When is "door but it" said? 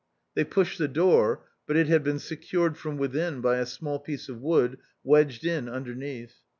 0.87-1.85